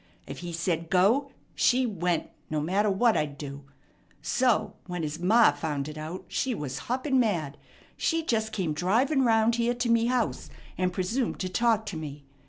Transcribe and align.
If 0.25 0.39
he 0.39 0.51
said, 0.51 0.89
'Go,' 0.89 1.29
she 1.53 1.85
went, 1.85 2.31
no 2.49 2.59
matter 2.59 2.89
what 2.89 3.15
I'd 3.15 3.37
do. 3.37 3.65
So, 4.23 4.73
when 4.87 5.03
his 5.03 5.19
ma 5.19 5.51
found 5.51 5.87
it 5.87 5.95
out, 5.95 6.25
she 6.27 6.55
was 6.55 6.79
hoppin' 6.89 7.19
mad. 7.19 7.55
She 7.97 8.23
jest 8.23 8.51
came 8.51 8.73
driving 8.73 9.23
round 9.23 9.57
here 9.57 9.75
to 9.75 9.89
me 9.89 10.07
house, 10.07 10.49
and 10.75 10.91
presumed 10.91 11.39
to 11.41 11.49
talk 11.49 11.85
to 11.85 11.97
me. 11.97 12.25